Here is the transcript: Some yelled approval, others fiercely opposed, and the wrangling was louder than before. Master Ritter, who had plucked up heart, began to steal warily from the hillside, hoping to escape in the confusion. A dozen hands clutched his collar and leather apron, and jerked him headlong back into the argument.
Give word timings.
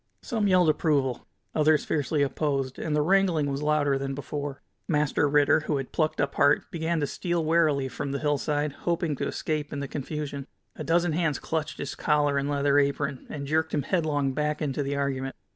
Some 0.23 0.47
yelled 0.47 0.67
approval, 0.67 1.27
others 1.53 1.85
fiercely 1.85 2.23
opposed, 2.23 2.79
and 2.79 2.95
the 2.95 3.03
wrangling 3.03 3.51
was 3.51 3.61
louder 3.61 3.99
than 3.99 4.15
before. 4.15 4.63
Master 4.87 5.29
Ritter, 5.29 5.59
who 5.59 5.77
had 5.77 5.91
plucked 5.91 6.19
up 6.19 6.33
heart, 6.33 6.63
began 6.71 6.99
to 7.01 7.05
steal 7.05 7.45
warily 7.45 7.87
from 7.87 8.11
the 8.11 8.17
hillside, 8.17 8.71
hoping 8.89 9.15
to 9.17 9.27
escape 9.27 9.71
in 9.71 9.79
the 9.79 9.87
confusion. 9.87 10.47
A 10.75 10.83
dozen 10.83 11.11
hands 11.11 11.37
clutched 11.37 11.77
his 11.77 11.93
collar 11.93 12.39
and 12.39 12.49
leather 12.49 12.79
apron, 12.79 13.27
and 13.29 13.45
jerked 13.45 13.75
him 13.75 13.83
headlong 13.83 14.33
back 14.33 14.59
into 14.59 14.81
the 14.81 14.95
argument. 14.95 15.35